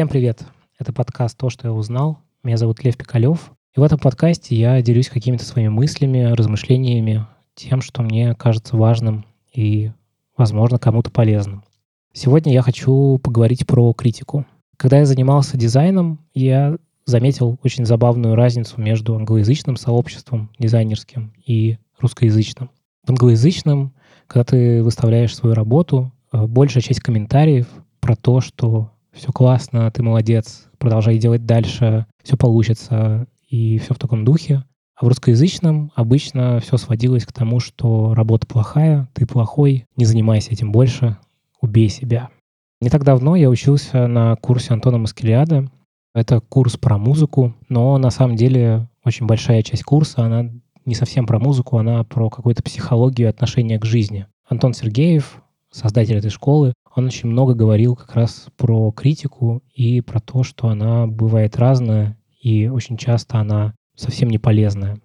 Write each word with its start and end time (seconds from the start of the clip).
Всем 0.00 0.08
привет! 0.08 0.46
Это 0.78 0.94
подкаст 0.94 1.36
«То, 1.36 1.50
что 1.50 1.68
я 1.68 1.74
узнал». 1.74 2.20
Меня 2.42 2.56
зовут 2.56 2.82
Лев 2.82 2.96
Пикалев. 2.96 3.52
И 3.76 3.80
в 3.80 3.82
этом 3.82 3.98
подкасте 3.98 4.56
я 4.56 4.80
делюсь 4.80 5.10
какими-то 5.10 5.44
своими 5.44 5.68
мыслями, 5.68 6.32
размышлениями, 6.32 7.26
тем, 7.54 7.82
что 7.82 8.00
мне 8.00 8.34
кажется 8.34 8.78
важным 8.78 9.26
и, 9.52 9.92
возможно, 10.38 10.78
кому-то 10.78 11.10
полезным. 11.10 11.64
Сегодня 12.14 12.50
я 12.54 12.62
хочу 12.62 13.18
поговорить 13.18 13.66
про 13.66 13.92
критику. 13.92 14.46
Когда 14.78 15.00
я 15.00 15.04
занимался 15.04 15.58
дизайном, 15.58 16.20
я 16.32 16.78
заметил 17.04 17.58
очень 17.62 17.84
забавную 17.84 18.36
разницу 18.36 18.80
между 18.80 19.14
англоязычным 19.16 19.76
сообществом 19.76 20.48
дизайнерским 20.58 21.34
и 21.44 21.76
русскоязычным. 21.98 22.70
В 23.04 23.10
англоязычном, 23.10 23.92
когда 24.26 24.44
ты 24.44 24.82
выставляешь 24.82 25.36
свою 25.36 25.54
работу, 25.54 26.10
э, 26.32 26.46
большая 26.46 26.82
часть 26.82 27.00
комментариев 27.00 27.66
про 28.00 28.16
то, 28.16 28.40
что 28.40 28.92
все 29.12 29.32
классно, 29.32 29.90
ты 29.90 30.02
молодец, 30.02 30.68
продолжай 30.78 31.18
делать 31.18 31.46
дальше, 31.46 32.06
все 32.22 32.36
получится, 32.36 33.26
и 33.48 33.78
все 33.78 33.94
в 33.94 33.98
таком 33.98 34.24
духе. 34.24 34.64
А 34.96 35.04
в 35.04 35.08
русскоязычном 35.08 35.92
обычно 35.94 36.60
все 36.60 36.76
сводилось 36.76 37.24
к 37.24 37.32
тому, 37.32 37.58
что 37.58 38.14
работа 38.14 38.46
плохая, 38.46 39.08
ты 39.14 39.26
плохой, 39.26 39.86
не 39.96 40.04
занимайся 40.04 40.52
этим 40.52 40.72
больше, 40.72 41.16
убей 41.60 41.88
себя. 41.88 42.28
Не 42.80 42.90
так 42.90 43.04
давно 43.04 43.36
я 43.36 43.48
учился 43.48 44.06
на 44.06 44.36
курсе 44.36 44.72
Антона 44.72 44.98
Маскелиада. 44.98 45.70
Это 46.14 46.40
курс 46.40 46.76
про 46.76 46.98
музыку, 46.98 47.54
но 47.68 47.96
на 47.98 48.10
самом 48.10 48.36
деле 48.36 48.88
очень 49.04 49.26
большая 49.26 49.62
часть 49.62 49.84
курса, 49.84 50.24
она 50.24 50.50
не 50.84 50.94
совсем 50.94 51.26
про 51.26 51.38
музыку, 51.38 51.78
она 51.78 52.04
про 52.04 52.28
какую-то 52.30 52.62
психологию 52.62 53.28
и 53.28 53.30
отношение 53.30 53.78
к 53.78 53.84
жизни. 53.84 54.26
Антон 54.48 54.74
Сергеев, 54.74 55.42
создатель 55.70 56.16
этой 56.16 56.30
школы, 56.30 56.72
он 56.94 57.06
очень 57.06 57.28
много 57.28 57.54
говорил 57.54 57.96
как 57.96 58.14
раз 58.14 58.46
про 58.56 58.90
критику 58.92 59.62
и 59.74 60.00
про 60.00 60.20
то, 60.20 60.42
что 60.42 60.68
она 60.68 61.06
бывает 61.06 61.56
разная, 61.56 62.18
и 62.40 62.68
очень 62.68 62.96
часто 62.96 63.38
она 63.38 63.74
совсем 63.94 64.30
не 64.30 64.38
полезная. 64.38 64.98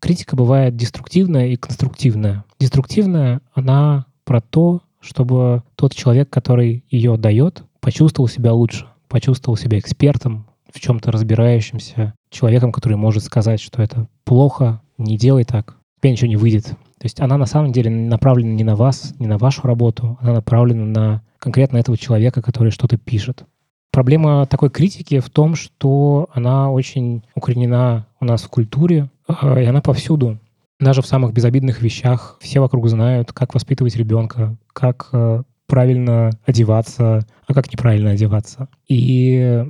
Критика 0.00 0.36
бывает 0.36 0.76
деструктивная 0.76 1.48
и 1.48 1.56
конструктивная. 1.56 2.44
Деструктивная, 2.60 3.40
она 3.54 4.06
про 4.24 4.40
то, 4.40 4.82
чтобы 5.00 5.62
тот 5.74 5.94
человек, 5.94 6.28
который 6.28 6.84
ее 6.90 7.16
дает, 7.16 7.62
почувствовал 7.80 8.28
себя 8.28 8.52
лучше, 8.52 8.86
почувствовал 9.08 9.56
себя 9.56 9.78
экспертом, 9.78 10.46
в 10.72 10.80
чем-то 10.80 11.10
разбирающимся, 11.10 12.14
человеком, 12.30 12.72
который 12.72 12.98
может 12.98 13.22
сказать, 13.22 13.60
что 13.60 13.82
это 13.82 14.08
плохо, 14.24 14.82
не 14.98 15.16
делай 15.16 15.44
так, 15.44 15.76
у 15.96 16.00
тебя 16.00 16.12
ничего 16.12 16.28
не 16.28 16.36
выйдет. 16.36 16.74
То 16.98 17.04
есть 17.04 17.20
она 17.20 17.36
на 17.36 17.46
самом 17.46 17.72
деле 17.72 17.90
направлена 17.90 18.54
не 18.54 18.64
на 18.64 18.74
вас, 18.74 19.14
не 19.18 19.26
на 19.26 19.38
вашу 19.38 19.66
работу, 19.66 20.18
она 20.20 20.34
направлена 20.34 20.84
на 20.84 21.22
конкретно 21.38 21.76
этого 21.76 21.98
человека, 21.98 22.40
который 22.42 22.70
что-то 22.70 22.96
пишет. 22.96 23.44
Проблема 23.92 24.46
такой 24.46 24.70
критики 24.70 25.20
в 25.20 25.30
том, 25.30 25.54
что 25.54 26.28
она 26.32 26.70
очень 26.70 27.24
укоренена 27.34 28.06
у 28.20 28.24
нас 28.24 28.42
в 28.42 28.48
культуре, 28.48 29.10
а, 29.26 29.58
и 29.60 29.64
она 29.64 29.80
повсюду. 29.80 30.38
Даже 30.78 31.00
в 31.02 31.06
самых 31.06 31.32
безобидных 31.32 31.80
вещах 31.80 32.36
все 32.40 32.60
вокруг 32.60 32.88
знают, 32.88 33.32
как 33.32 33.54
воспитывать 33.54 33.96
ребенка, 33.96 34.56
как 34.74 35.08
э, 35.12 35.42
правильно 35.66 36.30
одеваться, 36.44 37.26
а 37.46 37.54
как 37.54 37.72
неправильно 37.72 38.10
одеваться. 38.10 38.68
И 38.86 39.64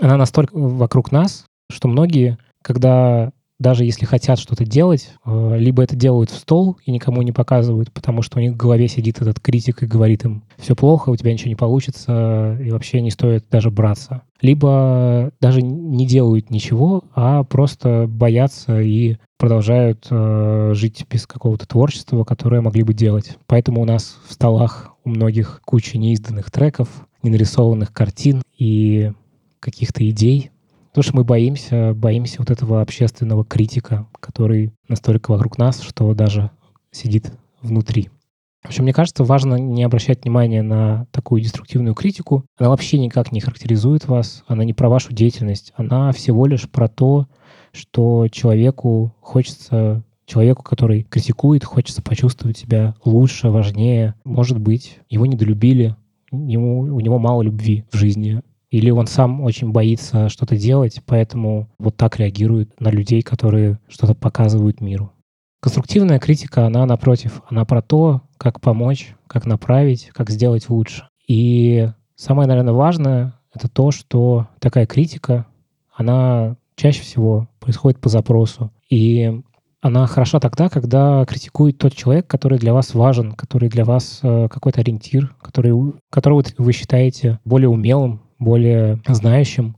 она 0.00 0.16
настолько 0.16 0.52
вокруг 0.54 1.12
нас, 1.12 1.44
что 1.70 1.88
многие, 1.88 2.38
когда 2.62 3.32
даже 3.58 3.84
если 3.84 4.04
хотят 4.04 4.38
что-то 4.38 4.64
делать, 4.64 5.10
э, 5.24 5.56
либо 5.58 5.82
это 5.82 5.96
делают 5.96 6.30
в 6.30 6.36
стол 6.36 6.78
и 6.84 6.92
никому 6.92 7.22
не 7.22 7.32
показывают, 7.32 7.92
потому 7.92 8.22
что 8.22 8.38
у 8.38 8.40
них 8.40 8.52
в 8.52 8.56
голове 8.56 8.86
сидит 8.88 9.20
этот 9.20 9.40
критик 9.40 9.82
и 9.82 9.86
говорит 9.86 10.24
им, 10.24 10.44
все 10.58 10.76
плохо, 10.76 11.10
у 11.10 11.16
тебя 11.16 11.32
ничего 11.32 11.48
не 11.48 11.56
получится, 11.56 12.56
и 12.60 12.70
вообще 12.70 13.00
не 13.00 13.10
стоит 13.10 13.46
даже 13.50 13.70
браться. 13.70 14.22
Либо 14.40 15.32
даже 15.40 15.62
не 15.62 16.06
делают 16.06 16.50
ничего, 16.50 17.02
а 17.14 17.42
просто 17.42 18.06
боятся 18.08 18.80
и 18.80 19.16
продолжают 19.38 20.06
э, 20.10 20.72
жить 20.74 21.04
без 21.10 21.26
какого-то 21.26 21.66
творчества, 21.66 22.22
которое 22.22 22.60
могли 22.60 22.84
бы 22.84 22.94
делать. 22.94 23.38
Поэтому 23.46 23.82
у 23.82 23.84
нас 23.84 24.18
в 24.28 24.32
столах 24.32 24.92
у 25.04 25.10
многих 25.10 25.62
куча 25.64 25.98
неизданных 25.98 26.50
треков, 26.52 26.88
ненарисованных 27.24 27.92
картин 27.92 28.42
и 28.56 29.12
каких-то 29.58 30.08
идей, 30.08 30.50
Потому 30.88 31.02
что 31.02 31.16
мы 31.16 31.24
боимся, 31.24 31.92
боимся 31.94 32.36
вот 32.38 32.50
этого 32.50 32.80
общественного 32.80 33.44
критика, 33.44 34.06
который 34.20 34.72
настолько 34.88 35.30
вокруг 35.30 35.58
нас, 35.58 35.80
что 35.80 36.14
даже 36.14 36.50
сидит 36.90 37.32
внутри. 37.62 38.10
В 38.62 38.68
общем, 38.68 38.84
мне 38.84 38.92
кажется, 38.92 39.24
важно 39.24 39.54
не 39.54 39.84
обращать 39.84 40.24
внимания 40.24 40.62
на 40.62 41.06
такую 41.12 41.40
деструктивную 41.40 41.94
критику. 41.94 42.44
Она 42.58 42.70
вообще 42.70 42.98
никак 42.98 43.30
не 43.30 43.40
характеризует 43.40 44.08
вас, 44.08 44.42
она 44.46 44.64
не 44.64 44.74
про 44.74 44.88
вашу 44.88 45.12
деятельность, 45.12 45.72
она 45.76 46.10
всего 46.12 46.44
лишь 46.46 46.68
про 46.68 46.88
то, 46.88 47.28
что 47.72 48.26
человеку 48.28 49.14
хочется, 49.20 50.02
человеку, 50.26 50.62
который 50.64 51.04
критикует, 51.04 51.64
хочется 51.64 52.02
почувствовать 52.02 52.58
себя 52.58 52.94
лучше, 53.04 53.50
важнее. 53.50 54.14
Может 54.24 54.58
быть, 54.58 54.98
его 55.08 55.24
недолюбили, 55.26 55.96
ему, 56.32 56.80
у 56.80 57.00
него 57.00 57.18
мало 57.18 57.42
любви 57.42 57.84
в 57.92 57.96
жизни, 57.96 58.42
или 58.70 58.90
он 58.90 59.06
сам 59.06 59.40
очень 59.40 59.70
боится 59.70 60.28
что-то 60.28 60.56
делать, 60.56 61.00
поэтому 61.06 61.68
вот 61.78 61.96
так 61.96 62.18
реагирует 62.18 62.78
на 62.80 62.90
людей, 62.90 63.22
которые 63.22 63.78
что-то 63.88 64.14
показывают 64.14 64.80
миру. 64.80 65.12
Конструктивная 65.60 66.18
критика, 66.18 66.66
она 66.66 66.86
напротив, 66.86 67.42
она 67.48 67.64
про 67.64 67.82
то, 67.82 68.22
как 68.36 68.60
помочь, 68.60 69.14
как 69.26 69.46
направить, 69.46 70.10
как 70.14 70.30
сделать 70.30 70.68
лучше. 70.68 71.08
И 71.26 71.88
самое, 72.14 72.48
наверное, 72.48 72.74
важное— 72.74 73.34
это 73.54 73.68
то, 73.68 73.90
что 73.90 74.48
такая 74.60 74.86
критика, 74.86 75.46
она 75.92 76.56
чаще 76.76 77.02
всего 77.02 77.48
происходит 77.58 78.00
по 78.00 78.08
запросу. 78.08 78.70
И 78.88 79.42
она 79.80 80.06
хороша 80.06 80.38
тогда, 80.40 80.68
когда 80.68 81.24
критикует 81.24 81.78
тот 81.78 81.94
человек, 81.94 82.26
который 82.26 82.58
для 82.58 82.72
вас 82.72 82.94
важен, 82.94 83.32
который 83.32 83.68
для 83.68 83.84
вас 83.84 84.20
э, 84.22 84.48
какой-то 84.48 84.80
ориентир, 84.80 85.34
который, 85.42 85.72
которого 86.10 86.44
вы 86.56 86.72
считаете 86.72 87.40
более 87.44 87.68
умелым, 87.68 88.22
более 88.38 89.00
знающим. 89.08 89.76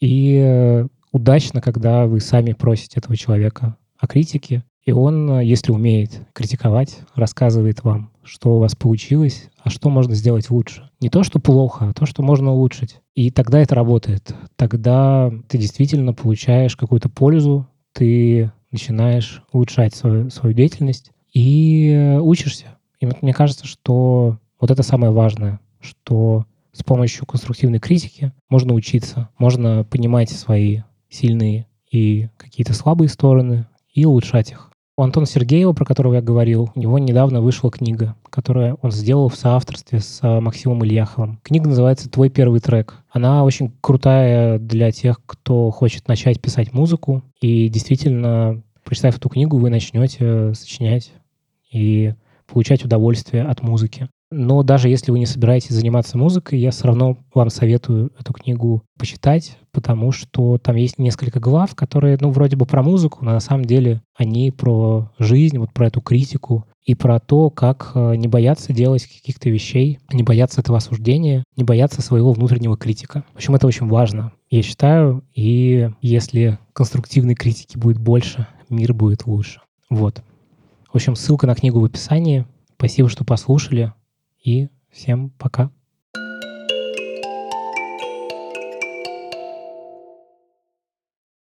И 0.00 0.38
э, 0.42 0.86
удачно, 1.12 1.60
когда 1.60 2.06
вы 2.06 2.20
сами 2.20 2.52
просите 2.52 3.00
этого 3.00 3.16
человека 3.16 3.76
о 3.98 4.06
критике, 4.06 4.64
и 4.84 4.92
он, 4.92 5.30
э, 5.30 5.44
если 5.44 5.72
умеет 5.72 6.20
критиковать, 6.32 6.98
рассказывает 7.14 7.84
вам, 7.84 8.10
что 8.22 8.56
у 8.56 8.58
вас 8.58 8.74
получилось, 8.74 9.48
а 9.62 9.70
что 9.70 9.88
можно 9.88 10.14
сделать 10.14 10.50
лучше. 10.50 10.90
Не 11.00 11.08
то, 11.08 11.22
что 11.22 11.38
плохо, 11.38 11.88
а 11.88 11.92
то, 11.94 12.06
что 12.06 12.22
можно 12.22 12.52
улучшить. 12.52 13.00
И 13.14 13.30
тогда 13.30 13.60
это 13.60 13.74
работает. 13.74 14.34
Тогда 14.56 15.32
ты 15.48 15.58
действительно 15.58 16.12
получаешь 16.12 16.76
какую-то 16.76 17.08
пользу, 17.08 17.66
ты 17.92 18.52
начинаешь 18.70 19.42
улучшать 19.52 19.94
свою, 19.94 20.30
свою 20.30 20.54
деятельность 20.54 21.12
и 21.32 21.90
э, 21.90 22.18
учишься. 22.18 22.78
И 23.00 23.08
мне 23.22 23.32
кажется, 23.32 23.66
что 23.66 24.38
вот 24.60 24.70
это 24.70 24.82
самое 24.82 25.12
важное, 25.12 25.60
что 25.80 26.44
с 26.74 26.82
помощью 26.82 27.24
конструктивной 27.24 27.78
критики 27.78 28.32
можно 28.50 28.74
учиться, 28.74 29.30
можно 29.38 29.84
понимать 29.84 30.30
свои 30.30 30.80
сильные 31.08 31.66
и 31.90 32.28
какие-то 32.36 32.74
слабые 32.74 33.08
стороны 33.08 33.66
и 33.92 34.04
улучшать 34.04 34.50
их. 34.50 34.70
У 34.96 35.02
Антона 35.02 35.26
Сергеева, 35.26 35.72
про 35.72 35.84
которого 35.84 36.14
я 36.14 36.22
говорил, 36.22 36.70
у 36.74 36.78
него 36.78 37.00
недавно 37.00 37.40
вышла 37.40 37.70
книга, 37.70 38.14
которую 38.30 38.78
он 38.80 38.92
сделал 38.92 39.28
в 39.28 39.34
соавторстве 39.34 39.98
с 39.98 40.20
а, 40.22 40.40
Максимом 40.40 40.84
Ильяховым. 40.84 41.40
Книга 41.42 41.68
называется 41.68 42.08
«Твой 42.08 42.30
первый 42.30 42.60
трек». 42.60 43.02
Она 43.10 43.42
очень 43.42 43.72
крутая 43.80 44.60
для 44.60 44.92
тех, 44.92 45.20
кто 45.26 45.70
хочет 45.70 46.06
начать 46.06 46.40
писать 46.40 46.72
музыку. 46.72 47.24
И 47.40 47.68
действительно, 47.68 48.62
прочитав 48.84 49.16
эту 49.16 49.28
книгу, 49.28 49.58
вы 49.58 49.68
начнете 49.68 50.54
сочинять 50.54 51.12
и 51.72 52.14
получать 52.46 52.84
удовольствие 52.84 53.42
от 53.42 53.62
музыки. 53.62 54.08
Но 54.36 54.64
даже 54.64 54.88
если 54.88 55.12
вы 55.12 55.20
не 55.20 55.26
собираетесь 55.26 55.70
заниматься 55.70 56.18
музыкой, 56.18 56.58
я 56.58 56.72
все 56.72 56.88
равно 56.88 57.18
вам 57.32 57.50
советую 57.50 58.10
эту 58.18 58.32
книгу 58.32 58.82
почитать, 58.98 59.56
потому 59.70 60.10
что 60.10 60.58
там 60.58 60.74
есть 60.74 60.98
несколько 60.98 61.38
глав, 61.38 61.76
которые, 61.76 62.18
ну, 62.20 62.30
вроде 62.30 62.56
бы 62.56 62.66
про 62.66 62.82
музыку, 62.82 63.24
но 63.24 63.30
на 63.30 63.38
самом 63.38 63.64
деле 63.64 64.02
они 64.16 64.50
про 64.50 65.12
жизнь, 65.20 65.58
вот 65.58 65.72
про 65.72 65.86
эту 65.86 66.00
критику 66.00 66.66
и 66.84 66.96
про 66.96 67.20
то, 67.20 67.48
как 67.48 67.92
э, 67.94 68.16
не 68.16 68.26
бояться 68.26 68.72
делать 68.72 69.06
каких-то 69.06 69.50
вещей, 69.50 70.00
не 70.12 70.24
бояться 70.24 70.60
этого 70.60 70.78
осуждения, 70.78 71.44
не 71.56 71.62
бояться 71.62 72.02
своего 72.02 72.32
внутреннего 72.32 72.76
критика. 72.76 73.22
В 73.34 73.36
общем, 73.36 73.54
это 73.54 73.68
очень 73.68 73.86
важно, 73.86 74.32
я 74.50 74.62
считаю, 74.62 75.22
и 75.32 75.90
если 76.02 76.58
конструктивной 76.72 77.36
критики 77.36 77.78
будет 77.78 78.00
больше, 78.00 78.48
мир 78.68 78.94
будет 78.94 79.26
лучше. 79.26 79.60
Вот. 79.90 80.24
В 80.92 80.96
общем, 80.96 81.14
ссылка 81.14 81.46
на 81.46 81.54
книгу 81.54 81.78
в 81.78 81.84
описании. 81.84 82.46
Спасибо, 82.76 83.08
что 83.08 83.24
послушали 83.24 83.92
и 84.44 84.68
всем 84.90 85.30
пока. 85.30 85.72